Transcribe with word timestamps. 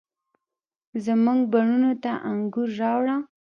زموږ 1.05 1.39
بڼوڼو 1.51 1.91
ته 2.03 2.11
انګور، 2.29 2.69
راوړه، 2.79 3.15